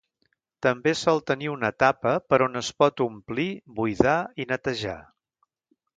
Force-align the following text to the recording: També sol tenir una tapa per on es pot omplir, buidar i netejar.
També 0.65 0.93
sol 1.01 1.21
tenir 1.31 1.51
una 1.57 1.69
tapa 1.83 2.13
per 2.33 2.39
on 2.45 2.61
es 2.63 2.71
pot 2.85 3.03
omplir, 3.07 3.49
buidar 3.81 4.19
i 4.45 4.49
netejar. 4.55 5.01